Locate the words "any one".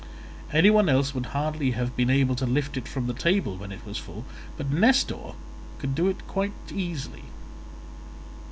0.51-0.89